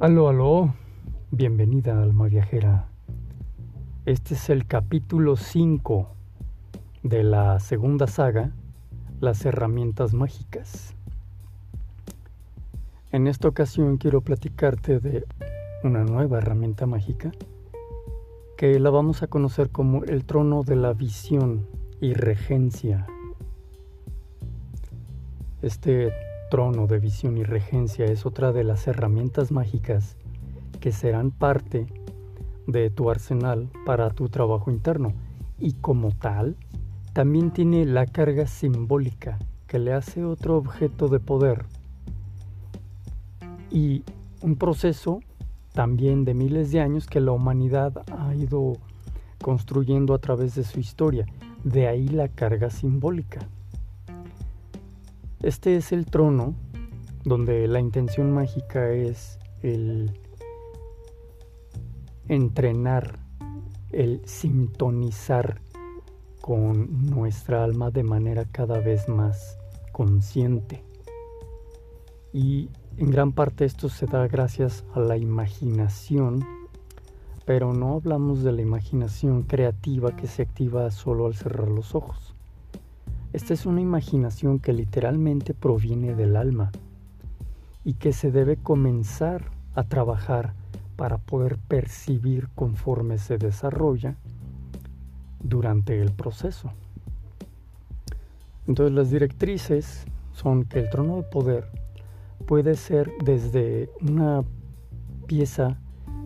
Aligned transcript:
Aló, 0.00 0.28
aló, 0.28 0.74
bienvenida 1.32 2.00
alma 2.00 2.28
viajera. 2.28 2.86
Este 4.06 4.34
es 4.34 4.48
el 4.48 4.64
capítulo 4.64 5.34
5 5.34 6.08
de 7.02 7.24
la 7.24 7.58
segunda 7.58 8.06
saga, 8.06 8.52
Las 9.18 9.44
herramientas 9.44 10.14
mágicas. 10.14 10.94
En 13.10 13.26
esta 13.26 13.48
ocasión 13.48 13.96
quiero 13.96 14.20
platicarte 14.20 15.00
de 15.00 15.24
una 15.82 16.04
nueva 16.04 16.38
herramienta 16.38 16.86
mágica 16.86 17.32
que 18.56 18.78
la 18.78 18.90
vamos 18.90 19.24
a 19.24 19.26
conocer 19.26 19.70
como 19.70 20.04
el 20.04 20.24
trono 20.24 20.62
de 20.62 20.76
la 20.76 20.92
visión 20.92 21.66
y 22.00 22.14
regencia. 22.14 23.04
Este 25.60 26.12
trono 26.50 26.86
de 26.86 26.98
visión 26.98 27.36
y 27.36 27.44
regencia 27.44 28.06
es 28.06 28.26
otra 28.26 28.52
de 28.52 28.64
las 28.64 28.86
herramientas 28.86 29.52
mágicas 29.52 30.16
que 30.80 30.92
serán 30.92 31.30
parte 31.30 31.86
de 32.66 32.90
tu 32.90 33.10
arsenal 33.10 33.68
para 33.86 34.10
tu 34.10 34.28
trabajo 34.28 34.70
interno 34.70 35.12
y 35.58 35.72
como 35.74 36.12
tal 36.12 36.56
también 37.12 37.50
tiene 37.50 37.84
la 37.84 38.06
carga 38.06 38.46
simbólica 38.46 39.38
que 39.66 39.78
le 39.78 39.92
hace 39.92 40.24
otro 40.24 40.56
objeto 40.56 41.08
de 41.08 41.20
poder 41.20 41.66
y 43.70 44.02
un 44.42 44.56
proceso 44.56 45.20
también 45.72 46.24
de 46.24 46.34
miles 46.34 46.72
de 46.72 46.80
años 46.80 47.06
que 47.06 47.20
la 47.20 47.32
humanidad 47.32 48.02
ha 48.18 48.34
ido 48.34 48.74
construyendo 49.42 50.14
a 50.14 50.18
través 50.18 50.54
de 50.54 50.64
su 50.64 50.80
historia. 50.80 51.26
De 51.64 51.86
ahí 51.86 52.08
la 52.08 52.28
carga 52.28 52.70
simbólica. 52.70 53.46
Este 55.42 55.76
es 55.76 55.92
el 55.92 56.06
trono 56.06 56.56
donde 57.24 57.68
la 57.68 57.78
intención 57.78 58.32
mágica 58.32 58.90
es 58.90 59.38
el 59.62 60.18
entrenar, 62.26 63.20
el 63.90 64.20
sintonizar 64.24 65.60
con 66.40 67.06
nuestra 67.06 67.62
alma 67.62 67.92
de 67.92 68.02
manera 68.02 68.46
cada 68.46 68.80
vez 68.80 69.08
más 69.08 69.56
consciente. 69.92 70.82
Y 72.32 72.70
en 72.96 73.12
gran 73.12 73.30
parte 73.30 73.64
esto 73.64 73.88
se 73.88 74.06
da 74.06 74.26
gracias 74.26 74.84
a 74.92 74.98
la 74.98 75.16
imaginación, 75.16 76.44
pero 77.44 77.72
no 77.72 77.94
hablamos 77.94 78.42
de 78.42 78.50
la 78.50 78.62
imaginación 78.62 79.44
creativa 79.44 80.16
que 80.16 80.26
se 80.26 80.42
activa 80.42 80.90
solo 80.90 81.26
al 81.26 81.36
cerrar 81.36 81.68
los 81.68 81.94
ojos. 81.94 82.27
Esta 83.32 83.52
es 83.52 83.66
una 83.66 83.80
imaginación 83.80 84.58
que 84.58 84.72
literalmente 84.72 85.52
proviene 85.52 86.14
del 86.14 86.36
alma 86.36 86.72
y 87.84 87.94
que 87.94 88.12
se 88.12 88.30
debe 88.30 88.56
comenzar 88.56 89.50
a 89.74 89.84
trabajar 89.84 90.54
para 90.96 91.18
poder 91.18 91.58
percibir 91.58 92.48
conforme 92.54 93.18
se 93.18 93.36
desarrolla 93.36 94.16
durante 95.40 96.00
el 96.00 96.10
proceso. 96.10 96.72
Entonces 98.66 98.94
las 98.94 99.10
directrices 99.10 100.06
son 100.32 100.64
que 100.64 100.80
el 100.80 100.90
trono 100.90 101.16
de 101.16 101.22
poder 101.22 101.70
puede 102.46 102.76
ser 102.76 103.10
desde 103.24 103.90
una 104.00 104.42
pieza 105.26 105.78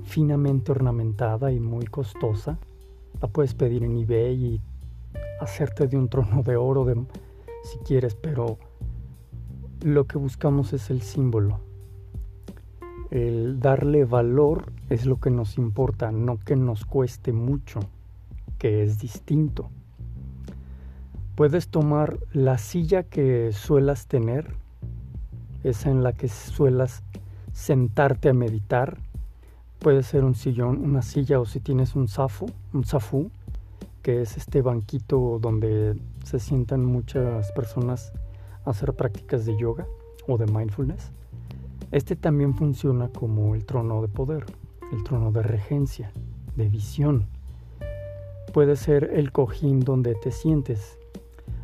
finamente 0.04 0.72
ornamentada 0.72 1.52
y 1.52 1.60
muy 1.60 1.84
costosa, 1.86 2.58
la 3.20 3.28
puedes 3.28 3.54
pedir 3.54 3.82
en 3.82 3.98
eBay 3.98 4.44
y 4.44 4.60
hacerte 5.42 5.88
de 5.88 5.96
un 5.96 6.08
trono 6.08 6.42
de 6.42 6.56
oro 6.56 6.86
si 7.62 7.78
quieres, 7.78 8.14
pero 8.14 8.58
lo 9.82 10.06
que 10.06 10.18
buscamos 10.18 10.72
es 10.72 10.90
el 10.90 11.02
símbolo. 11.02 11.60
El 13.10 13.60
darle 13.60 14.04
valor 14.04 14.72
es 14.88 15.04
lo 15.04 15.20
que 15.20 15.30
nos 15.30 15.58
importa, 15.58 16.12
no 16.12 16.38
que 16.38 16.56
nos 16.56 16.84
cueste 16.84 17.32
mucho, 17.32 17.80
que 18.58 18.82
es 18.82 18.98
distinto. 18.98 19.70
Puedes 21.34 21.68
tomar 21.68 22.18
la 22.32 22.58
silla 22.58 23.02
que 23.02 23.52
suelas 23.52 24.06
tener, 24.06 24.54
esa 25.64 25.90
en 25.90 26.02
la 26.02 26.12
que 26.12 26.28
suelas 26.28 27.02
sentarte 27.52 28.30
a 28.30 28.34
meditar. 28.34 28.98
Puede 29.78 30.02
ser 30.02 30.24
un 30.24 30.34
sillón, 30.34 30.78
una 30.78 31.02
silla 31.02 31.40
o 31.40 31.44
si 31.44 31.60
tienes 31.60 31.96
un 31.96 32.08
zafo, 32.08 32.46
un 32.72 32.84
zafú, 32.84 33.30
que 34.02 34.20
es 34.20 34.36
este 34.36 34.62
banquito 34.62 35.38
donde 35.40 35.96
se 36.24 36.40
sientan 36.40 36.84
muchas 36.84 37.52
personas 37.52 38.12
a 38.64 38.70
hacer 38.70 38.94
prácticas 38.94 39.46
de 39.46 39.56
yoga 39.56 39.86
o 40.26 40.36
de 40.36 40.46
mindfulness. 40.46 41.12
Este 41.92 42.16
también 42.16 42.54
funciona 42.54 43.08
como 43.08 43.54
el 43.54 43.64
trono 43.64 44.02
de 44.02 44.08
poder, 44.08 44.46
el 44.92 45.04
trono 45.04 45.30
de 45.30 45.42
regencia, 45.42 46.12
de 46.56 46.68
visión. 46.68 47.26
Puede 48.52 48.76
ser 48.76 49.10
el 49.14 49.30
cojín 49.30 49.80
donde 49.80 50.14
te 50.16 50.32
sientes. 50.32 50.98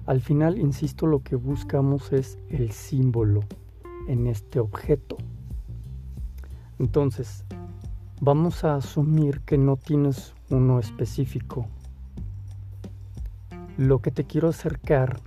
Al 0.06 0.20
final, 0.20 0.59
insisto, 0.59 1.06
lo 1.06 1.22
que 1.22 1.37
buscamos 1.37 2.12
es 2.12 2.38
el 2.49 2.70
símbolo 2.70 3.41
en 4.06 4.26
este 4.26 4.60
objeto. 4.60 5.16
Entonces, 6.78 7.44
vamos 8.20 8.65
a 8.65 8.76
asumir 8.76 9.41
que 9.41 9.59
no 9.59 9.76
tienes 9.76 10.34
uno 10.50 10.78
específico 10.78 11.66
lo 13.78 14.00
que 14.00 14.11
te 14.11 14.25
quiero 14.25 14.49
acercar 14.49 15.21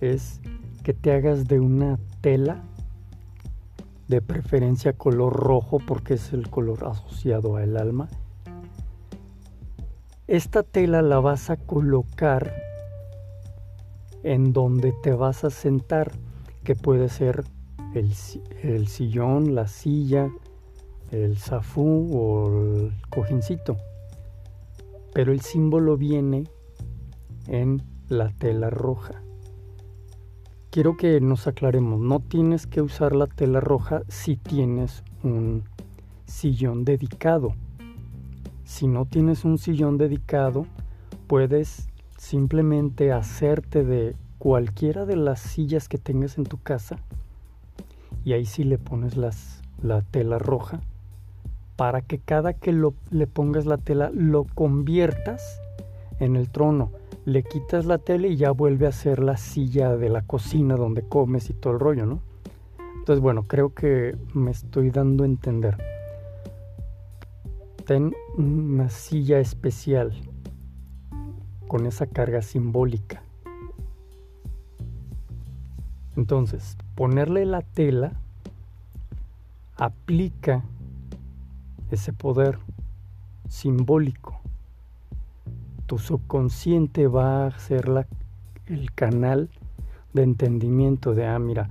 es 0.00 0.40
que 0.84 0.94
te 0.94 1.12
hagas 1.12 1.48
de 1.48 1.58
una 1.58 1.98
tela, 2.20 2.62
de 4.06 4.22
preferencia 4.22 4.92
color 4.92 5.32
rojo 5.32 5.78
porque 5.84 6.14
es 6.14 6.32
el 6.32 6.48
color 6.48 6.86
asociado 6.86 7.56
al 7.56 7.76
alma. 7.76 8.08
Esta 10.28 10.62
tela 10.62 11.02
la 11.02 11.18
vas 11.18 11.50
a 11.50 11.56
colocar 11.56 12.54
en 14.22 14.52
donde 14.52 14.94
te 15.02 15.12
vas 15.12 15.42
a 15.42 15.50
sentar, 15.50 16.12
que 16.62 16.76
puede 16.76 17.08
ser 17.08 17.42
el, 17.94 18.12
el 18.62 18.86
sillón, 18.86 19.56
la 19.56 19.66
silla, 19.66 20.30
el 21.10 21.38
zafú 21.38 22.08
o 22.12 22.86
el 22.86 22.92
cojincito. 23.10 23.76
Pero 25.12 25.32
el 25.32 25.40
símbolo 25.40 25.96
viene 25.96 26.44
en 27.48 27.95
la 28.08 28.30
tela 28.30 28.70
roja. 28.70 29.22
Quiero 30.70 30.96
que 30.96 31.20
nos 31.20 31.46
aclaremos, 31.46 32.00
no 32.00 32.20
tienes 32.20 32.66
que 32.66 32.82
usar 32.82 33.16
la 33.16 33.26
tela 33.26 33.60
roja 33.60 34.02
si 34.08 34.36
tienes 34.36 35.02
un 35.22 35.64
sillón 36.26 36.84
dedicado. 36.84 37.54
Si 38.64 38.86
no 38.86 39.06
tienes 39.06 39.44
un 39.44 39.58
sillón 39.58 39.96
dedicado, 39.96 40.66
puedes 41.26 41.88
simplemente 42.18 43.12
hacerte 43.12 43.84
de 43.84 44.16
cualquiera 44.38 45.06
de 45.06 45.16
las 45.16 45.40
sillas 45.40 45.88
que 45.88 45.98
tengas 45.98 46.38
en 46.38 46.44
tu 46.44 46.60
casa 46.60 46.98
y 48.24 48.32
ahí 48.32 48.44
sí 48.44 48.64
le 48.64 48.78
pones 48.78 49.16
la 49.16 50.02
tela 50.02 50.38
roja 50.38 50.80
para 51.76 52.00
que 52.00 52.18
cada 52.18 52.54
que 52.54 52.72
lo, 52.72 52.94
le 53.10 53.26
pongas 53.26 53.66
la 53.66 53.76
tela 53.76 54.10
lo 54.12 54.44
conviertas 54.44 55.60
en 56.18 56.36
el 56.36 56.50
trono 56.50 56.90
le 57.26 57.42
quitas 57.42 57.86
la 57.86 57.98
tele 57.98 58.28
y 58.28 58.36
ya 58.36 58.52
vuelve 58.52 58.86
a 58.86 58.92
ser 58.92 59.18
la 59.18 59.36
silla 59.36 59.96
de 59.96 60.08
la 60.08 60.22
cocina 60.22 60.76
donde 60.76 61.02
comes 61.02 61.50
y 61.50 61.54
todo 61.54 61.72
el 61.72 61.80
rollo, 61.80 62.06
¿no? 62.06 62.20
Entonces, 62.98 63.20
bueno, 63.20 63.42
creo 63.48 63.74
que 63.74 64.16
me 64.32 64.52
estoy 64.52 64.90
dando 64.90 65.24
a 65.24 65.26
entender. 65.26 65.76
Ten 67.84 68.14
una 68.38 68.88
silla 68.90 69.40
especial 69.40 70.12
con 71.66 71.86
esa 71.86 72.06
carga 72.06 72.42
simbólica. 72.42 73.22
Entonces, 76.16 76.76
ponerle 76.94 77.44
la 77.44 77.62
tela 77.62 78.12
aplica 79.76 80.62
ese 81.90 82.12
poder 82.12 82.60
simbólico 83.48 84.40
tu 85.86 85.98
subconsciente 85.98 87.06
va 87.06 87.46
a 87.46 87.58
ser 87.58 87.88
la, 87.88 88.06
el 88.66 88.92
canal 88.92 89.48
de 90.12 90.22
entendimiento 90.22 91.14
de, 91.14 91.26
ah, 91.26 91.38
mira, 91.38 91.70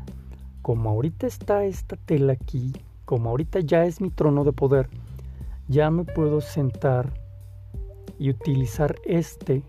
como 0.62 0.89
ahorita 0.89 1.27
está 1.27 1.65
esta 1.65 1.95
tela 1.97 2.33
aquí, 2.33 2.73
como 3.03 3.29
ahorita 3.29 3.59
ya 3.59 3.85
es 3.85 4.01
mi 4.01 4.09
trono 4.09 4.44
de 4.44 4.53
poder, 4.53 4.89
ya 5.67 5.91
me 5.91 6.06
puedo 6.06 6.41
sentar 6.41 7.13
y 8.17 8.29
utilizar 8.29 8.95
este 9.06 9.63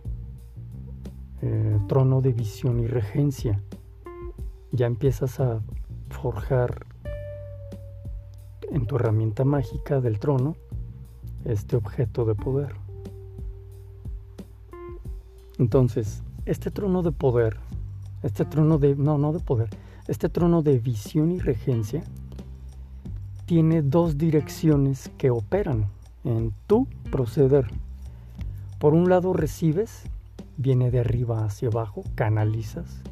eh, 1.43 1.79
trono 1.89 2.21
de 2.21 2.33
visión 2.33 2.81
y 2.81 2.87
regencia. 2.87 3.61
Ya 4.73 4.87
empiezas 4.87 5.41
a 5.41 5.61
forjar 6.11 6.87
en 8.71 8.87
tu 8.87 8.97
herramienta 8.97 9.45
mágica 9.45 10.01
del 10.01 10.19
trono 10.19 10.57
este 11.45 11.77
objeto 11.77 12.25
de 12.25 12.35
poder. 12.35 12.86
Entonces, 15.59 16.23
este 16.45 16.71
trono 16.71 17.03
de 17.03 17.13
poder, 17.13 17.57
este 18.23 18.45
trono 18.45 18.79
de, 18.79 18.95
no, 18.95 19.19
no 19.19 19.33
de 19.33 19.41
poder, 19.41 19.71
este 20.09 20.29
trono 20.29 20.63
de 20.63 20.79
visión 20.79 21.33
y 21.33 21.39
regencia, 21.39 22.03
tiene 23.47 23.83
dos 23.83 24.19
direcciones 24.19 25.11
que 25.19 25.31
operan 25.31 25.87
en 26.25 26.53
tu 26.67 26.87
proceder. 27.11 27.67
Por 28.79 28.93
un 28.93 29.09
lado 29.09 29.33
recibes, 29.33 30.05
viene 30.57 30.91
de 30.91 31.01
arriba 31.01 31.45
hacia 31.45 31.69
abajo, 31.69 32.03
canalizas 32.15 33.03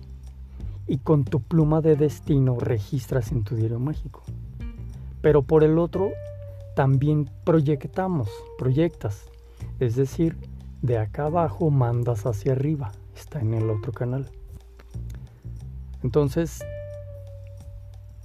y 0.86 0.98
con 0.98 1.24
tu 1.24 1.40
pluma 1.40 1.80
de 1.80 1.96
destino 1.96 2.58
registras 2.58 3.32
en 3.32 3.44
tu 3.44 3.54
diario 3.54 3.78
mágico. 3.78 4.22
Pero 5.22 5.42
por 5.42 5.64
el 5.64 5.78
otro 5.78 6.10
también 6.76 7.30
proyectamos, 7.44 8.28
proyectas, 8.58 9.24
es 9.80 9.96
decir, 9.96 10.36
de 10.84 10.98
acá 10.98 11.24
abajo 11.24 11.70
mandas 11.70 12.26
hacia 12.26 12.52
arriba, 12.52 12.92
está 13.16 13.40
en 13.40 13.54
el 13.54 13.70
otro 13.70 13.90
canal. 13.90 14.30
Entonces, 16.02 16.62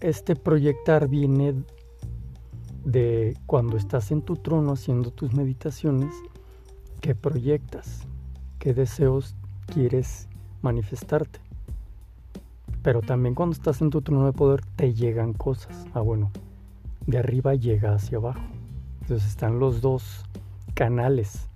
este 0.02 0.36
proyectar 0.36 1.08
viene 1.08 1.56
de 2.84 3.38
cuando 3.46 3.78
estás 3.78 4.12
en 4.12 4.24
tu 4.24 4.36
trono 4.36 4.74
haciendo 4.74 5.10
tus 5.10 5.34
meditaciones, 5.34 6.14
que 7.00 7.16
proyectas, 7.16 8.02
qué 8.60 8.74
deseos 8.74 9.38
quieres 9.68 10.28
manifestarte. 10.62 11.40
Pero 12.84 13.00
también 13.00 13.36
cuando 13.36 13.54
estás 13.54 13.80
en 13.82 13.90
tu 13.90 14.02
trono 14.02 14.26
de 14.26 14.34
poder 14.34 14.66
te 14.76 14.94
llegan 14.94 15.32
cosas. 15.32 15.86
Ah, 15.94 16.02
bueno, 16.02 16.30
de 17.08 17.20
arriba 17.20 17.56
llega 17.56 17.94
hacia 17.94 18.18
abajo. 18.18 18.44
Entonces 19.04 19.30
están 19.30 19.60
los 19.60 19.80
dos 19.80 20.26
canales. 20.74 21.50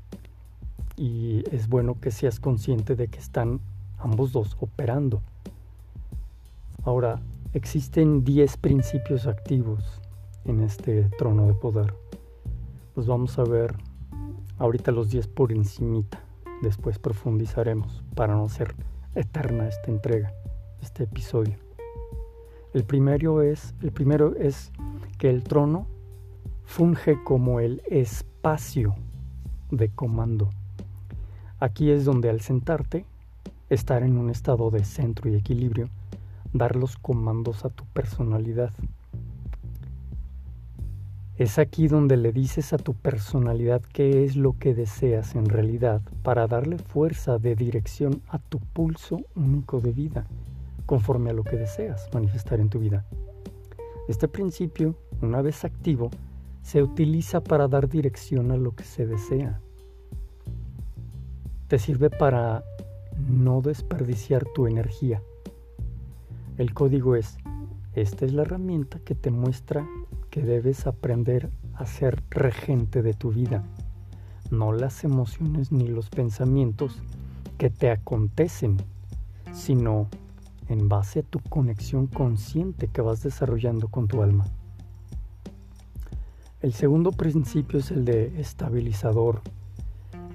Y 1.03 1.43
es 1.53 1.67
bueno 1.67 1.99
que 1.99 2.11
seas 2.11 2.39
consciente 2.39 2.95
de 2.95 3.09
que 3.09 3.19
están 3.19 3.59
ambos 3.99 4.31
dos 4.31 4.55
operando. 4.61 5.21
Ahora, 6.85 7.19
existen 7.51 8.23
10 8.23 8.55
principios 8.55 9.27
activos 9.27 9.99
en 10.45 10.61
este 10.61 11.09
trono 11.17 11.45
de 11.47 11.55
poder. 11.55 11.93
Los 12.95 13.05
vamos 13.05 13.37
a 13.37 13.43
ver 13.43 13.75
ahorita 14.59 14.93
los 14.93 15.09
10 15.09 15.27
por 15.27 15.51
encimita. 15.51 16.23
Después 16.61 16.99
profundizaremos 16.99 18.01
para 18.15 18.35
no 18.35 18.47
ser 18.47 18.73
eterna 19.13 19.67
esta 19.67 19.91
entrega, 19.91 20.33
este 20.81 21.03
episodio. 21.03 21.57
El 22.73 22.85
primero 22.85 23.41
es, 23.41 23.75
el 23.81 23.91
primero 23.91 24.37
es 24.37 24.71
que 25.17 25.29
el 25.29 25.43
trono 25.43 25.85
funge 26.63 27.21
como 27.25 27.59
el 27.59 27.81
espacio 27.87 28.95
de 29.69 29.89
comando. 29.89 30.47
Aquí 31.63 31.91
es 31.91 32.03
donde 32.03 32.29
al 32.29 32.41
sentarte, 32.41 33.05
estar 33.69 34.03
en 34.03 34.17
un 34.17 34.29
estado 34.29 34.69
de 34.69 34.83
centro 34.83 35.29
y 35.29 35.35
equilibrio, 35.35 35.87
dar 36.51 36.75
los 36.75 36.97
comandos 36.97 37.63
a 37.63 37.69
tu 37.69 37.85
personalidad 37.85 38.73
es 41.37 41.57
aquí 41.59 41.87
donde 41.87 42.17
le 42.17 42.33
dices 42.33 42.73
a 42.73 42.77
tu 42.77 42.93
personalidad 42.93 43.81
qué 43.93 44.25
es 44.25 44.35
lo 44.35 44.59
que 44.59 44.73
deseas 44.75 45.35
en 45.35 45.45
realidad 45.45 46.01
para 46.21 46.47
darle 46.47 46.77
fuerza 46.77 47.39
de 47.39 47.55
dirección 47.55 48.21
a 48.27 48.39
tu 48.39 48.59
pulso 48.59 49.21
único 49.33 49.79
de 49.79 49.93
vida, 49.93 50.27
conforme 50.85 51.29
a 51.29 51.33
lo 51.33 51.43
que 51.43 51.55
deseas 51.55 52.09
manifestar 52.13 52.59
en 52.59 52.69
tu 52.69 52.79
vida. 52.79 53.05
Este 54.07 54.27
principio, 54.27 54.95
una 55.21 55.41
vez 55.41 55.63
activo, 55.63 56.11
se 56.61 56.83
utiliza 56.83 57.41
para 57.41 57.67
dar 57.67 57.87
dirección 57.87 58.51
a 58.51 58.57
lo 58.57 58.75
que 58.75 58.83
se 58.83 59.07
desea. 59.07 59.59
Te 61.73 61.79
sirve 61.79 62.11
para 62.11 62.63
no 63.17 63.63
desperdiciar 63.63 64.45
tu 64.53 64.67
energía. 64.67 65.23
El 66.59 66.71
código 66.71 67.15
es, 67.15 67.39
esta 67.95 68.25
es 68.25 68.33
la 68.33 68.43
herramienta 68.43 68.99
que 68.99 69.15
te 69.15 69.31
muestra 69.31 69.83
que 70.29 70.43
debes 70.43 70.85
aprender 70.85 71.49
a 71.73 71.87
ser 71.87 72.21
regente 72.29 73.01
de 73.01 73.15
tu 73.15 73.31
vida, 73.31 73.63
no 74.51 74.71
las 74.71 75.03
emociones 75.03 75.71
ni 75.71 75.87
los 75.87 76.11
pensamientos 76.11 77.01
que 77.57 77.71
te 77.71 77.89
acontecen, 77.89 78.77
sino 79.51 80.09
en 80.69 80.89
base 80.89 81.21
a 81.21 81.23
tu 81.23 81.39
conexión 81.39 82.05
consciente 82.05 82.87
que 82.87 83.01
vas 83.01 83.23
desarrollando 83.23 83.87
con 83.87 84.07
tu 84.07 84.21
alma. 84.21 84.45
El 86.61 86.73
segundo 86.73 87.11
principio 87.11 87.79
es 87.79 87.89
el 87.89 88.05
de 88.05 88.39
estabilizador. 88.39 89.41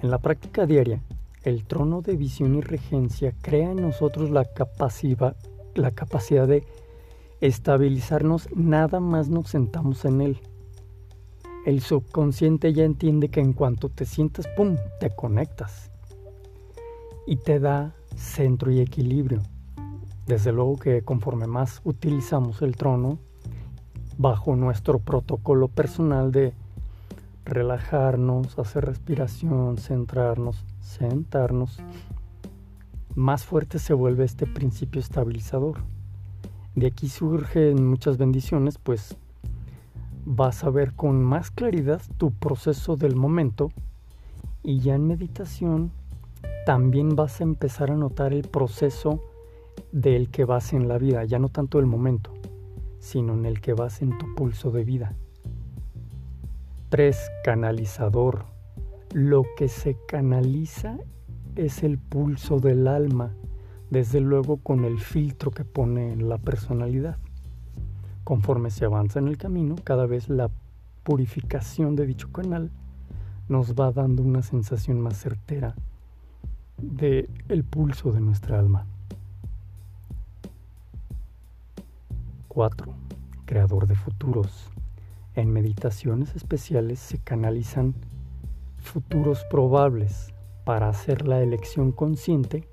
En 0.02 0.10
la 0.10 0.18
práctica 0.18 0.66
diaria, 0.66 1.00
el 1.42 1.64
trono 1.64 2.02
de 2.02 2.16
visión 2.16 2.54
y 2.54 2.60
regencia 2.60 3.34
crea 3.40 3.70
en 3.70 3.82
nosotros 3.82 4.30
la 4.30 4.44
capacidad, 4.44 5.36
la 5.74 5.90
capacidad 5.90 6.46
de 6.46 6.64
estabilizarnos 7.40 8.48
nada 8.54 9.00
más 9.00 9.28
nos 9.28 9.48
sentamos 9.48 10.04
en 10.04 10.20
él. 10.20 10.40
El 11.64 11.80
subconsciente 11.80 12.72
ya 12.72 12.84
entiende 12.84 13.28
que 13.28 13.40
en 13.40 13.52
cuanto 13.52 13.88
te 13.88 14.06
sientas, 14.06 14.46
¡pum!, 14.56 14.76
te 15.00 15.10
conectas. 15.10 15.90
Y 17.26 17.36
te 17.36 17.60
da 17.60 17.94
centro 18.16 18.70
y 18.70 18.80
equilibrio. 18.80 19.42
Desde 20.26 20.52
luego 20.52 20.78
que 20.78 21.02
conforme 21.02 21.46
más 21.46 21.80
utilizamos 21.84 22.62
el 22.62 22.76
trono, 22.76 23.18
bajo 24.16 24.56
nuestro 24.56 24.98
protocolo 24.98 25.68
personal 25.68 26.32
de 26.32 26.52
relajarnos, 27.44 28.58
hacer 28.58 28.84
respiración, 28.84 29.78
centrarnos, 29.78 30.64
sentarnos, 30.88 31.78
más 33.14 33.44
fuerte 33.44 33.78
se 33.78 33.94
vuelve 33.94 34.24
este 34.24 34.46
principio 34.46 35.00
estabilizador. 35.00 35.78
De 36.74 36.86
aquí 36.86 37.08
surgen 37.08 37.86
muchas 37.86 38.18
bendiciones, 38.18 38.78
pues 38.78 39.16
vas 40.24 40.62
a 40.64 40.70
ver 40.70 40.94
con 40.94 41.22
más 41.22 41.50
claridad 41.50 42.02
tu 42.16 42.30
proceso 42.32 42.96
del 42.96 43.16
momento 43.16 43.70
y 44.62 44.80
ya 44.80 44.94
en 44.94 45.06
meditación 45.06 45.90
también 46.66 47.16
vas 47.16 47.40
a 47.40 47.44
empezar 47.44 47.90
a 47.90 47.96
notar 47.96 48.32
el 48.32 48.42
proceso 48.42 49.24
del 49.90 50.30
que 50.30 50.44
vas 50.44 50.72
en 50.72 50.86
la 50.86 50.98
vida, 50.98 51.24
ya 51.24 51.38
no 51.38 51.48
tanto 51.48 51.78
el 51.78 51.86
momento, 51.86 52.32
sino 52.98 53.34
en 53.34 53.46
el 53.46 53.60
que 53.60 53.72
vas 53.72 54.02
en 54.02 54.16
tu 54.18 54.34
pulso 54.34 54.70
de 54.70 54.84
vida. 54.84 55.14
3. 56.90 57.18
Canalizador. 57.44 58.57
Lo 59.12 59.44
que 59.56 59.68
se 59.68 59.96
canaliza 60.06 60.98
es 61.56 61.82
el 61.82 61.98
pulso 61.98 62.60
del 62.60 62.86
alma 62.86 63.32
desde 63.90 64.20
luego 64.20 64.58
con 64.58 64.84
el 64.84 64.98
filtro 64.98 65.50
que 65.50 65.64
pone 65.64 66.14
la 66.16 66.36
personalidad. 66.38 67.16
Conforme 68.24 68.70
se 68.70 68.84
avanza 68.84 69.18
en 69.18 69.28
el 69.28 69.38
camino, 69.38 69.76
cada 69.82 70.06
vez 70.06 70.28
la 70.28 70.50
purificación 71.04 71.96
de 71.96 72.06
dicho 72.06 72.30
canal 72.30 72.70
nos 73.48 73.74
va 73.74 73.92
dando 73.92 74.22
una 74.22 74.42
sensación 74.42 75.00
más 75.00 75.16
certera 75.16 75.74
de 76.76 77.30
el 77.48 77.64
pulso 77.64 78.12
de 78.12 78.20
nuestra 78.20 78.58
alma. 78.58 78.86
4. 82.48 82.94
Creador 83.46 83.86
de 83.86 83.94
futuros. 83.94 84.70
En 85.34 85.50
meditaciones 85.50 86.36
especiales 86.36 86.98
se 86.98 87.18
canalizan 87.18 87.94
futuros 88.88 89.44
probables 89.50 90.32
para 90.64 90.88
hacer 90.88 91.26
la 91.26 91.40
elección 91.40 91.92
consciente 91.92 92.68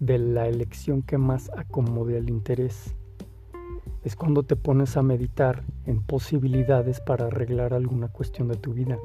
de 0.00 0.18
la 0.18 0.48
elección 0.48 1.02
que 1.02 1.18
más 1.18 1.50
acomode 1.56 2.16
al 2.16 2.30
interés. 2.30 2.94
Es 4.02 4.16
cuando 4.16 4.42
te 4.42 4.56
pones 4.56 4.96
a 4.96 5.02
meditar 5.02 5.62
en 5.86 6.02
posibilidades 6.02 7.00
para 7.00 7.26
arreglar 7.26 7.74
alguna 7.74 8.08
cuestión 8.08 8.48
de 8.48 8.56
tu 8.56 8.72
vida. 8.72 8.98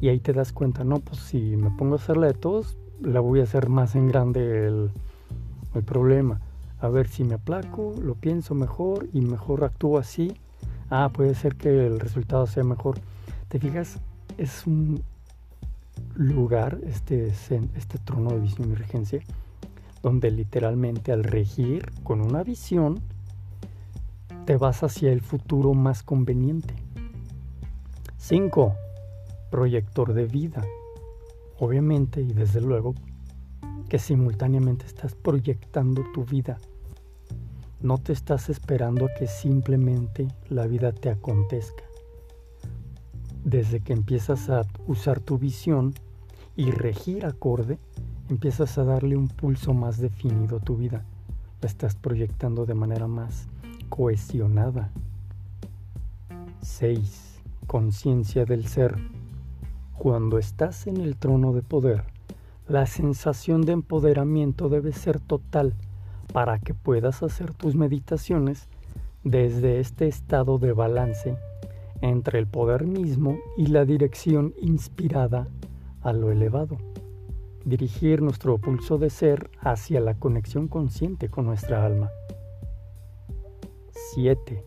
Y 0.00 0.08
ahí 0.08 0.20
te 0.20 0.32
das 0.32 0.52
cuenta, 0.52 0.84
no, 0.84 1.00
pues 1.00 1.20
si 1.20 1.56
me 1.56 1.70
pongo 1.70 1.94
a 1.94 1.98
hacerla 1.98 2.26
de 2.26 2.34
todos, 2.34 2.78
la 3.00 3.20
voy 3.20 3.40
a 3.40 3.44
hacer 3.44 3.68
más 3.68 3.94
en 3.94 4.08
grande 4.08 4.66
el, 4.66 4.90
el 5.74 5.82
problema. 5.82 6.40
A 6.80 6.88
ver 6.88 7.08
si 7.08 7.24
me 7.24 7.34
aplaco, 7.34 7.94
lo 8.02 8.14
pienso 8.14 8.54
mejor 8.54 9.08
y 9.12 9.20
mejor 9.20 9.64
actúo 9.64 9.98
así. 9.98 10.32
Ah, 10.88 11.10
puede 11.12 11.34
ser 11.34 11.56
que 11.56 11.86
el 11.86 12.00
resultado 12.00 12.46
sea 12.46 12.64
mejor. 12.64 12.98
¿Te 13.48 13.58
fijas? 13.58 13.98
Es 14.38 14.66
un 14.66 15.02
lugar, 16.20 16.78
este, 16.84 17.28
este 17.28 17.98
trono 18.04 18.30
de 18.30 18.40
visión 18.40 18.70
y 18.70 18.74
regencia, 18.74 19.20
donde 20.02 20.30
literalmente 20.30 21.12
al 21.12 21.24
regir 21.24 21.90
con 22.02 22.20
una 22.20 22.42
visión, 22.42 23.00
te 24.44 24.58
vas 24.58 24.82
hacia 24.82 25.12
el 25.12 25.22
futuro 25.22 25.72
más 25.72 26.02
conveniente. 26.02 26.74
5. 28.18 28.74
Proyector 29.50 30.12
de 30.12 30.26
vida. 30.26 30.62
Obviamente 31.58 32.20
y 32.20 32.32
desde 32.34 32.60
luego 32.60 32.94
que 33.88 33.98
simultáneamente 33.98 34.84
estás 34.84 35.14
proyectando 35.14 36.04
tu 36.12 36.24
vida. 36.24 36.58
No 37.80 37.96
te 37.96 38.12
estás 38.12 38.50
esperando 38.50 39.06
a 39.06 39.14
que 39.18 39.26
simplemente 39.26 40.28
la 40.50 40.66
vida 40.66 40.92
te 40.92 41.08
acontezca. 41.08 41.84
Desde 43.42 43.80
que 43.80 43.94
empiezas 43.94 44.50
a 44.50 44.66
usar 44.86 45.20
tu 45.20 45.38
visión 45.38 45.94
y 46.56 46.70
regir 46.70 47.26
acorde, 47.26 47.78
empiezas 48.28 48.78
a 48.78 48.84
darle 48.84 49.16
un 49.16 49.28
pulso 49.28 49.74
más 49.74 49.98
definido 49.98 50.58
a 50.58 50.60
tu 50.60 50.76
vida. 50.76 51.04
La 51.60 51.68
estás 51.68 51.94
proyectando 51.94 52.66
de 52.66 52.74
manera 52.74 53.06
más 53.06 53.48
cohesionada. 53.88 54.90
6. 56.62 57.40
Conciencia 57.66 58.44
del 58.44 58.66
ser. 58.66 58.96
Cuando 59.96 60.38
estás 60.38 60.86
en 60.86 60.98
el 60.98 61.16
trono 61.16 61.52
de 61.52 61.62
poder, 61.62 62.04
la 62.68 62.86
sensación 62.86 63.62
de 63.62 63.72
empoderamiento 63.72 64.68
debe 64.68 64.92
ser 64.92 65.20
total 65.20 65.74
para 66.32 66.58
que 66.58 66.74
puedas 66.74 67.22
hacer 67.22 67.52
tus 67.52 67.74
meditaciones 67.74 68.68
desde 69.24 69.80
este 69.80 70.08
estado 70.08 70.58
de 70.58 70.72
balance 70.72 71.36
entre 72.00 72.38
el 72.38 72.46
poder 72.46 72.86
mismo 72.86 73.38
y 73.56 73.66
la 73.66 73.84
dirección 73.84 74.54
inspirada 74.60 75.48
a 76.02 76.12
lo 76.12 76.30
elevado. 76.30 76.78
Dirigir 77.64 78.22
nuestro 78.22 78.58
pulso 78.58 78.98
de 78.98 79.10
ser 79.10 79.50
hacia 79.60 80.00
la 80.00 80.14
conexión 80.14 80.68
consciente 80.68 81.28
con 81.28 81.46
nuestra 81.46 81.84
alma. 81.84 82.10
7. 84.14 84.64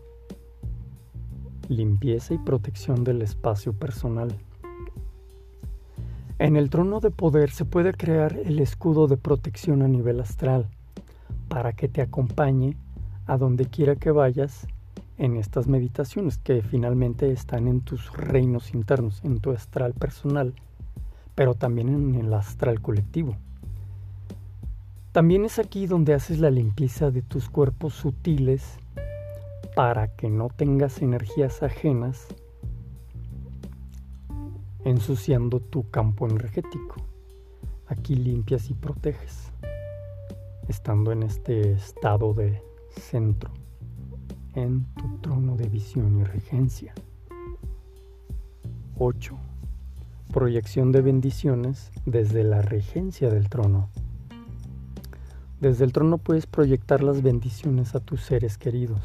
Limpieza 1.68 2.34
y 2.34 2.38
protección 2.38 3.04
del 3.04 3.22
espacio 3.22 3.72
personal. 3.72 4.36
En 6.38 6.56
el 6.56 6.70
trono 6.70 7.00
de 7.00 7.10
poder 7.10 7.50
se 7.50 7.64
puede 7.64 7.92
crear 7.92 8.36
el 8.36 8.58
escudo 8.58 9.06
de 9.06 9.16
protección 9.16 9.82
a 9.82 9.88
nivel 9.88 10.20
astral 10.20 10.68
para 11.48 11.72
que 11.72 11.88
te 11.88 12.02
acompañe 12.02 12.76
a 13.26 13.38
donde 13.38 13.66
quiera 13.66 13.96
que 13.96 14.10
vayas 14.10 14.66
en 15.16 15.36
estas 15.36 15.68
meditaciones 15.68 16.38
que 16.38 16.62
finalmente 16.62 17.30
están 17.30 17.68
en 17.68 17.80
tus 17.80 18.12
reinos 18.12 18.74
internos, 18.74 19.20
en 19.24 19.38
tu 19.38 19.52
astral 19.52 19.94
personal, 19.94 20.54
pero 21.34 21.54
también 21.54 21.88
en 21.88 22.14
el 22.14 22.32
astral 22.32 22.80
colectivo. 22.80 23.36
También 25.12 25.44
es 25.44 25.58
aquí 25.58 25.86
donde 25.86 26.14
haces 26.14 26.40
la 26.40 26.50
limpieza 26.50 27.10
de 27.10 27.22
tus 27.22 27.48
cuerpos 27.48 27.94
sutiles 27.94 28.78
para 29.76 30.08
que 30.08 30.28
no 30.28 30.48
tengas 30.48 31.02
energías 31.02 31.62
ajenas 31.62 32.26
ensuciando 34.84 35.60
tu 35.60 35.88
campo 35.90 36.28
energético. 36.28 36.96
Aquí 37.86 38.14
limpias 38.14 38.70
y 38.70 38.74
proteges, 38.74 39.52
estando 40.68 41.12
en 41.12 41.22
este 41.22 41.72
estado 41.72 42.34
de 42.34 42.62
centro 42.90 43.50
en 44.54 44.84
tu 44.94 45.18
trono 45.18 45.56
de 45.56 45.68
visión 45.68 46.20
y 46.20 46.24
regencia. 46.24 46.94
8. 48.98 49.36
Proyección 50.34 50.90
de 50.90 51.00
bendiciones 51.00 51.92
desde 52.06 52.42
la 52.42 52.60
regencia 52.60 53.30
del 53.30 53.48
trono. 53.48 53.88
Desde 55.60 55.84
el 55.84 55.92
trono 55.92 56.18
puedes 56.18 56.48
proyectar 56.48 57.04
las 57.04 57.22
bendiciones 57.22 57.94
a 57.94 58.00
tus 58.00 58.22
seres 58.22 58.58
queridos. 58.58 58.98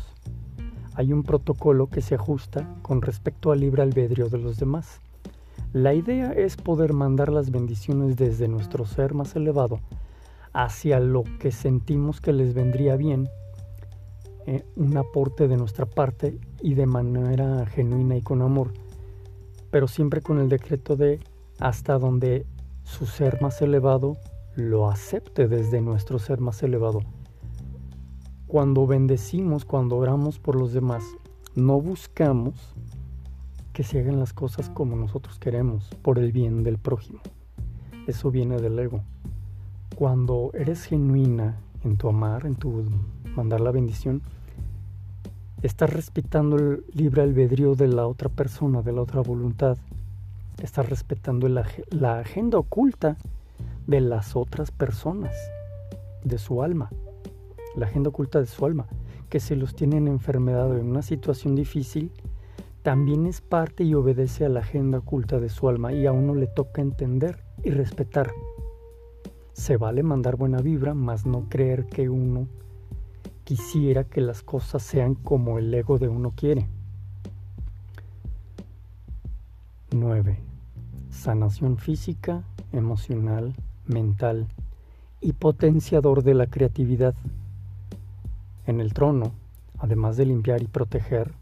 Hay 0.95 1.13
un 1.13 1.21
protocolo 1.21 1.85
que 1.85 2.01
se 2.01 2.15
ajusta 2.15 2.67
con 2.81 3.03
respecto 3.03 3.51
al 3.51 3.59
libre 3.59 3.83
albedrío 3.83 4.27
de 4.27 4.39
los 4.39 4.57
demás. 4.57 5.01
La 5.71 5.93
idea 5.93 6.31
es 6.31 6.57
poder 6.57 6.93
mandar 6.93 7.31
las 7.31 7.51
bendiciones 7.51 8.15
desde 8.15 8.47
nuestro 8.47 8.87
ser 8.87 9.13
más 9.13 9.35
elevado 9.35 9.81
hacia 10.51 10.99
lo 10.99 11.25
que 11.37 11.51
sentimos 11.51 12.21
que 12.21 12.33
les 12.33 12.55
vendría 12.55 12.95
bien 12.95 13.29
eh, 14.47 14.65
un 14.75 14.97
aporte 14.97 15.47
de 15.47 15.57
nuestra 15.57 15.85
parte 15.85 16.39
y 16.59 16.73
de 16.73 16.87
manera 16.87 17.67
genuina 17.67 18.17
y 18.17 18.23
con 18.23 18.41
amor, 18.41 18.73
pero 19.71 19.87
siempre 19.87 20.21
con 20.21 20.39
el 20.39 20.49
decreto 20.49 20.95
de 20.95 21.19
hasta 21.59 21.99
donde 21.99 22.45
su 22.83 23.05
ser 23.05 23.41
más 23.41 23.61
elevado 23.61 24.17
lo 24.55 24.89
acepte 24.89 25.47
desde 25.47 25.81
nuestro 25.81 26.19
ser 26.19 26.39
más 26.39 26.61
elevado. 26.63 27.01
Cuando 28.47 28.87
bendecimos, 28.87 29.63
cuando 29.65 29.97
oramos 29.97 30.39
por 30.39 30.55
los 30.55 30.73
demás, 30.73 31.03
no 31.55 31.79
buscamos 31.79 32.55
que 33.73 33.83
se 33.83 33.99
hagan 33.99 34.19
las 34.19 34.33
cosas 34.33 34.69
como 34.69 34.95
nosotros 34.95 35.39
queremos, 35.39 35.89
por 36.01 36.19
el 36.19 36.31
bien 36.31 36.63
del 36.63 36.77
prójimo. 36.77 37.19
Eso 38.07 38.31
viene 38.31 38.59
del 38.59 38.77
ego. 38.79 39.01
Cuando 39.95 40.51
eres 40.53 40.85
genuina 40.85 41.59
en 41.83 41.95
tu 41.95 42.09
amar, 42.09 42.45
en 42.45 42.55
tu 42.55 42.83
mandar 43.35 43.61
la 43.61 43.71
bendición, 43.71 44.21
Estás 45.61 45.91
respetando 45.91 46.55
el 46.55 46.85
libre 46.93 47.21
albedrío 47.21 47.75
de 47.75 47.89
la 47.89 48.07
otra 48.07 48.29
persona, 48.29 48.81
de 48.81 48.93
la 48.93 49.01
otra 49.01 49.19
voluntad. 49.19 49.77
Estás 50.63 50.87
respetando 50.87 51.49
la, 51.49 51.67
la 51.89 52.19
agenda 52.19 52.57
oculta 52.57 53.17
de 53.85 53.99
las 53.99 54.37
otras 54.37 54.71
personas, 54.71 55.35
de 56.23 56.37
su 56.37 56.63
alma. 56.63 56.89
La 57.75 57.87
agenda 57.87 58.07
oculta 58.07 58.39
de 58.39 58.45
su 58.45 58.65
alma, 58.65 58.87
que 59.27 59.41
si 59.41 59.53
los 59.53 59.75
tienen 59.75 60.07
enfermedad 60.07 60.71
o 60.71 60.77
en 60.77 60.85
una 60.85 61.01
situación 61.01 61.55
difícil, 61.55 62.09
también 62.81 63.25
es 63.25 63.41
parte 63.41 63.83
y 63.83 63.93
obedece 63.95 64.45
a 64.45 64.49
la 64.49 64.61
agenda 64.61 64.99
oculta 64.99 65.41
de 65.41 65.49
su 65.49 65.67
alma 65.67 65.91
y 65.91 66.05
a 66.05 66.13
uno 66.13 66.35
le 66.35 66.47
toca 66.47 66.81
entender 66.81 67.43
y 67.65 67.71
respetar. 67.71 68.31
Se 69.51 69.75
vale 69.75 70.03
mandar 70.03 70.37
buena 70.37 70.61
vibra, 70.61 70.93
mas 70.93 71.25
no 71.25 71.49
creer 71.49 71.85
que 71.87 72.07
uno 72.07 72.47
quisiera 73.49 74.03
que 74.03 74.21
las 74.21 74.43
cosas 74.43 74.83
sean 74.83 75.15
como 75.15 75.57
el 75.57 75.73
ego 75.73 75.97
de 75.97 76.07
uno 76.07 76.33
quiere. 76.35 76.67
9. 79.89 80.37
Sanación 81.09 81.77
física, 81.77 82.43
emocional, 82.73 83.55
mental 83.87 84.45
y 85.19 85.33
potenciador 85.33 86.21
de 86.21 86.35
la 86.35 86.45
creatividad. 86.45 87.15
En 88.67 88.81
el 88.81 88.93
trono, 88.93 89.31
además 89.79 90.15
de 90.15 90.27
limpiar 90.27 90.61
y 90.61 90.67
proteger, 90.67 91.33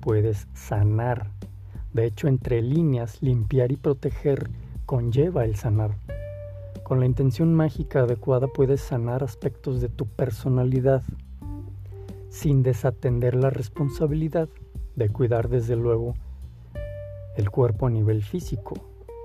puedes 0.00 0.46
sanar. 0.54 1.32
De 1.92 2.06
hecho, 2.06 2.28
entre 2.28 2.62
líneas, 2.62 3.20
limpiar 3.22 3.72
y 3.72 3.76
proteger 3.76 4.50
conlleva 4.84 5.44
el 5.44 5.56
sanar. 5.56 5.96
Con 6.84 7.00
la 7.00 7.06
intención 7.06 7.52
mágica 7.54 8.02
adecuada 8.02 8.46
puedes 8.46 8.82
sanar 8.82 9.24
aspectos 9.24 9.80
de 9.80 9.88
tu 9.88 10.06
personalidad 10.06 11.02
sin 12.36 12.62
desatender 12.62 13.34
la 13.34 13.48
responsabilidad 13.48 14.50
de 14.94 15.08
cuidar 15.08 15.48
desde 15.48 15.74
luego 15.74 16.12
el 17.34 17.50
cuerpo 17.50 17.86
a 17.86 17.90
nivel 17.90 18.22
físico, 18.22 18.74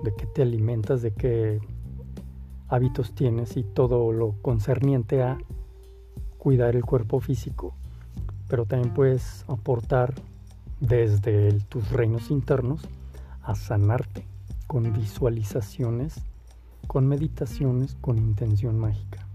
de 0.01 0.15
qué 0.15 0.25
te 0.27 0.41
alimentas, 0.41 1.01
de 1.01 1.11
qué 1.11 1.59
hábitos 2.69 3.13
tienes 3.13 3.57
y 3.57 3.63
todo 3.63 4.13
lo 4.13 4.35
concerniente 4.41 5.23
a 5.23 5.37
cuidar 6.37 6.77
el 6.77 6.85
cuerpo 6.85 7.19
físico. 7.19 7.73
Pero 8.47 8.65
también 8.65 8.93
puedes 8.93 9.43
aportar 9.49 10.13
desde 10.79 11.51
tus 11.67 11.91
reinos 11.91 12.31
internos 12.31 12.79
a 13.43 13.55
sanarte 13.55 14.25
con 14.67 14.93
visualizaciones, 14.93 16.15
con 16.87 17.09
meditaciones, 17.09 17.97
con 17.99 18.17
intención 18.17 18.79
mágica, 18.79 19.27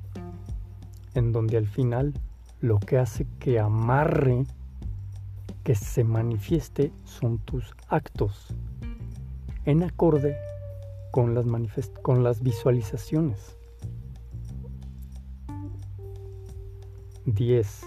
en 1.15 1.33
donde 1.33 1.59
al 1.59 1.67
final 1.67 2.15
lo 2.67 2.81
que 2.81 2.99
hace 2.99 3.27
que 3.39 3.61
amarre, 3.61 4.45
que 5.63 5.77
se 5.77 6.03
manifieste, 6.03 6.93
son 7.05 7.39
tus 7.39 7.75
actos, 7.89 8.49
en 9.65 9.85
acorde 9.85 10.37
con 11.13 11.35
las, 11.35 11.47
con 12.03 12.25
las 12.25 12.43
visualizaciones. 12.43 13.57
10. 17.25 17.83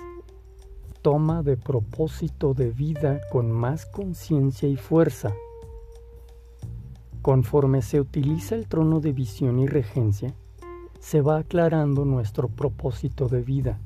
Toma 1.02 1.44
de 1.44 1.58
propósito 1.58 2.54
de 2.54 2.72
vida 2.72 3.20
con 3.32 3.52
más 3.52 3.86
conciencia 3.86 4.70
y 4.70 4.78
fuerza. 4.78 5.34
Conforme 7.22 7.82
se 7.82 8.00
utiliza 8.00 8.56
el 8.56 8.68
trono 8.68 9.02
de 9.02 9.12
visión 9.12 9.60
y 9.60 9.68
regencia, 9.68 10.34
se 11.00 11.20
va 11.20 11.38
aclarando 11.40 12.06
nuestro 12.06 12.48
propósito 12.48 13.28
de 13.28 13.42
vida 13.42 13.80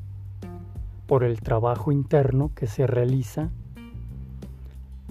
por 1.14 1.24
el 1.24 1.42
trabajo 1.42 1.92
interno 1.92 2.50
que 2.56 2.66
se 2.66 2.88
realiza, 2.88 3.52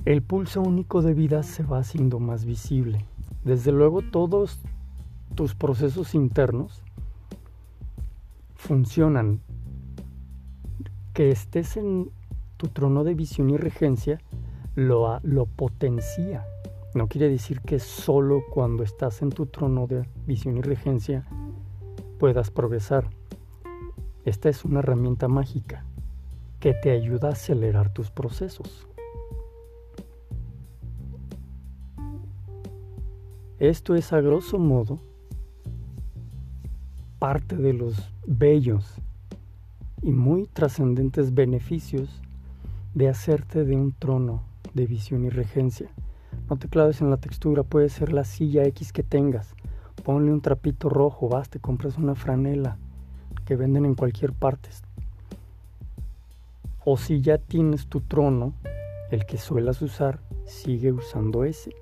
el 0.05 0.21
pulso 0.21 0.61
único 0.61 1.01
de 1.01 1.15
vida 1.15 1.45
se 1.45 1.63
va 1.63 1.79
haciendo 1.79 2.19
más 2.19 2.45
visible. 2.45 3.05
Desde 3.45 3.71
luego 3.71 4.03
todos 4.03 4.59
tus 5.37 5.55
procesos 5.55 6.17
internos 6.17 6.83
funcionan. 8.57 9.43
Que 11.15 11.31
estés 11.31 11.77
en 11.77 12.11
tu 12.57 12.67
trono 12.67 13.05
de 13.05 13.15
visión 13.15 13.51
y 13.51 13.57
regencia 13.57 14.19
lo, 14.75 15.21
lo 15.23 15.47
potencia. 15.47 16.45
No 16.97 17.07
quiere 17.07 17.29
decir 17.29 17.61
que 17.61 17.79
solo 17.79 18.43
cuando 18.53 18.83
estás 18.83 19.23
en 19.23 19.31
tu 19.31 19.47
trono 19.47 19.87
de 19.87 20.05
visión 20.27 20.57
y 20.57 20.63
regencia 20.63 21.25
puedas 22.19 22.51
progresar 22.51 23.09
esta 24.25 24.49
es 24.49 24.65
una 24.65 24.81
herramienta 24.81 25.27
mágica 25.27 25.85
que 26.63 26.75
te 26.75 26.93
ayuda 26.93 27.27
a 27.27 27.33
acelerar 27.33 27.93
tus 27.93 28.13
procesos. 28.13 28.87
Esto 33.59 33.97
es 33.97 34.13
a 34.13 34.21
grosso 34.21 34.61
modo 34.61 35.01
parte 37.19 37.57
de 37.57 37.73
los 37.73 37.97
bellos 38.29 38.95
y 40.03 40.13
muy 40.13 40.47
trascendentes 40.47 41.35
beneficios 41.35 42.23
de 42.95 43.09
hacerte 43.09 43.65
de 43.65 43.75
un 43.75 43.91
trono 43.91 44.45
de 44.73 44.87
visión 44.87 45.25
y 45.25 45.31
regencia. 45.31 45.91
No 46.49 46.59
te 46.59 46.69
claves 46.69 47.01
en 47.01 47.11
la 47.11 47.17
textura, 47.17 47.65
puede 47.65 47.89
ser 47.89 48.13
la 48.13 48.23
silla 48.23 48.63
X 48.67 48.93
que 48.93 49.03
tengas. 49.03 49.57
Ponle 50.05 50.33
un 50.33 50.41
trapito 50.41 50.89
rojo, 50.89 51.29
vas, 51.29 51.51
te 51.51 51.59
compras 51.59 51.99
una 51.99 52.15
franela 52.15 52.79
que 53.47 53.57
venden 53.57 53.85
en 53.85 53.97
cualquier 53.97 54.33
parte. 54.33 54.69
O 56.85 56.97
si 56.97 57.21
ya 57.21 57.39
tienes 57.39 57.87
tu 57.87 58.01
trono, 58.01 58.55
el 59.11 59.25
que 59.25 59.39
suelas 59.39 59.83
usar, 59.83 60.21
sigue 60.45 60.93
usando 60.93 61.45
ese, 61.45 61.75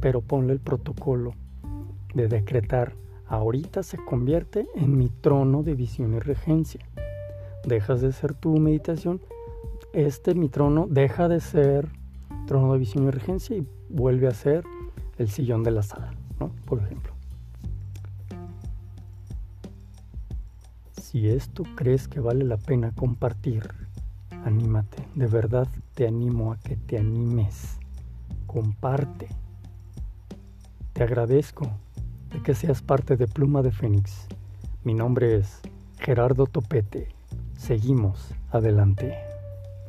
pero 0.00 0.22
ponle 0.22 0.54
el 0.54 0.60
protocolo 0.60 1.34
de 2.14 2.28
decretar, 2.28 2.94
ahorita 3.26 3.82
se 3.82 3.98
convierte 3.98 4.66
en 4.74 4.96
mi 4.96 5.08
trono 5.08 5.62
de 5.62 5.74
visión 5.74 6.14
y 6.14 6.18
regencia. 6.18 6.80
Dejas 7.66 8.00
de 8.00 8.12
ser 8.12 8.32
tu 8.34 8.56
meditación, 8.58 9.20
este 9.92 10.34
mi 10.34 10.48
trono 10.48 10.86
deja 10.88 11.28
de 11.28 11.40
ser 11.40 11.88
trono 12.46 12.72
de 12.72 12.78
visión 12.78 13.06
y 13.06 13.10
regencia 13.10 13.56
y 13.56 13.66
vuelve 13.90 14.28
a 14.28 14.32
ser 14.32 14.64
el 15.18 15.28
sillón 15.28 15.62
de 15.62 15.72
la 15.72 15.82
sala, 15.82 16.12
¿no? 16.40 16.52
Por 16.64 16.78
ejemplo. 16.78 17.12
Si 20.92 21.28
esto 21.28 21.64
crees 21.74 22.06
que 22.06 22.20
vale 22.20 22.44
la 22.44 22.58
pena 22.58 22.92
compartir, 22.94 23.68
anímate, 24.44 25.04
de 25.14 25.26
verdad 25.26 25.68
te 25.94 26.06
animo 26.06 26.52
a 26.52 26.58
que 26.58 26.76
te 26.76 26.98
animes, 26.98 27.78
comparte. 28.46 29.28
Te 30.92 31.02
agradezco 31.02 31.70
de 32.30 32.42
que 32.42 32.54
seas 32.54 32.82
parte 32.82 33.16
de 33.16 33.26
Pluma 33.26 33.62
de 33.62 33.70
Fénix. 33.70 34.26
Mi 34.84 34.94
nombre 34.94 35.36
es 35.36 35.60
Gerardo 35.98 36.46
Topete. 36.46 37.08
Seguimos 37.56 38.34
adelante. 38.50 39.14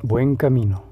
Buen 0.02 0.36
camino. 0.36 0.90